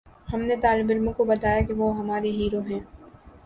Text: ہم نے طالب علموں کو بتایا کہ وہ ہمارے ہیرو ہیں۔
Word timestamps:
ہم 0.33 0.41
نے 0.41 0.55
طالب 0.55 0.89
علموں 0.89 1.13
کو 1.13 1.23
بتایا 1.23 1.61
کہ 1.61 1.73
وہ 1.73 1.95
ہمارے 1.97 2.31
ہیرو 2.31 2.59
ہیں۔ 2.61 2.79